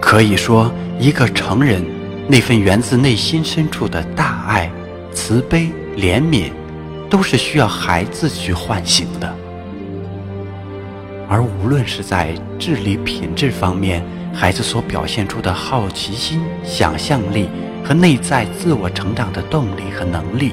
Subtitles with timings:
[0.00, 1.84] 可以说，一个成人
[2.28, 4.70] 那份源自内心深处的大爱、
[5.12, 6.50] 慈悲、怜悯，
[7.10, 9.34] 都是需要孩子去唤醒的。
[11.28, 17.48] 而无论是在智力品质方面，孩子所表现出的好奇心、想象力
[17.82, 20.52] 和内在自我成长的动力和能力，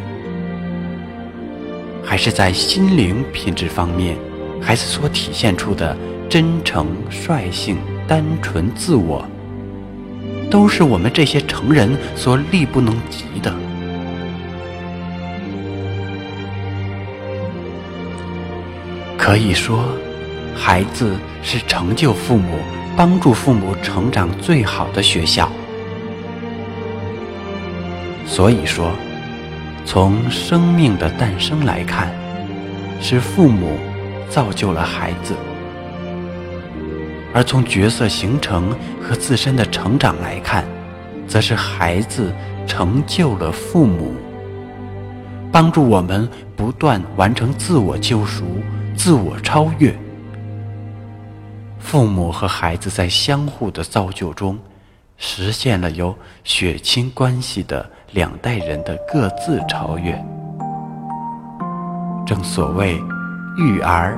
[2.03, 4.17] 还是在心灵品质方面，
[4.59, 5.95] 孩子所体现出的
[6.27, 9.23] 真诚、率性、单纯、自我，
[10.53, 13.51] 都是我们这些成人所力不能及的。
[19.17, 19.83] 可以说。
[20.55, 22.59] 孩子是成就父母、
[22.95, 25.49] 帮助父母成长最好的学校。
[28.27, 28.91] 所以说，
[29.83, 32.13] 从生命的诞生来看，
[33.01, 33.79] 是父母
[34.29, 35.33] 造就了孩子；
[37.33, 40.63] 而从角色形成和自身的成长来看，
[41.27, 42.31] 则是孩子
[42.67, 44.13] 成就了父母，
[45.51, 48.45] 帮助我们不断完成自我救赎、
[48.95, 49.97] 自我超越。
[51.79, 54.57] 父母和孩子在相互的造就中，
[55.17, 60.13] 实现了由血亲关系的两代人的各自超越。
[62.25, 63.01] 正所谓，
[63.57, 64.17] 育儿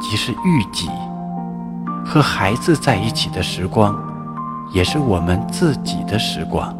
[0.00, 0.88] 即是育己，
[2.04, 3.96] 和孩子在一起的时光，
[4.72, 6.74] 也是我们自己的时光。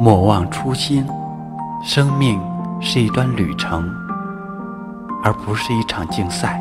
[0.00, 1.06] 莫忘初心，
[1.84, 2.40] 生命
[2.80, 3.88] 是一段旅程。
[5.24, 6.60] 而不是一场竞赛。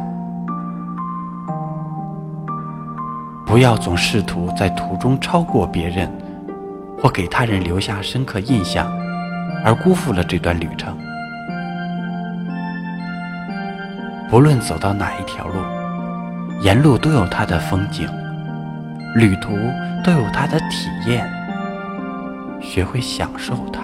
[3.43, 6.07] 不要总试图在途中超过别人，
[7.01, 8.85] 或给他人留下深刻印象，
[9.65, 10.95] 而辜负了这段旅程。
[14.31, 15.59] 不论走到哪一条路，
[16.61, 18.07] 沿路都有它的风景，
[19.13, 19.49] 旅途
[20.05, 21.29] 都有它的体验。
[22.61, 23.81] 学会享受它，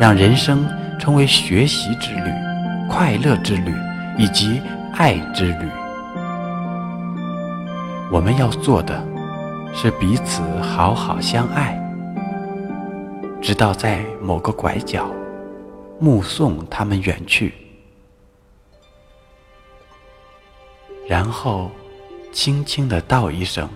[0.00, 2.32] 让人生成为学习之旅。
[2.90, 3.72] 快乐之旅，
[4.16, 4.60] 以及
[4.94, 5.68] 爱之旅。
[8.10, 9.00] 我们要做的，
[9.72, 11.80] 是彼此好好相爱，
[13.40, 15.06] 直到在某个拐角，
[16.00, 17.54] 目送他们远去，
[21.08, 21.70] 然后
[22.32, 23.66] 轻轻的道一声：“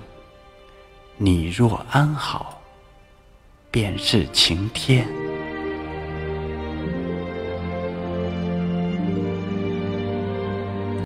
[1.16, 2.60] 你若安好，
[3.70, 5.08] 便是晴天。”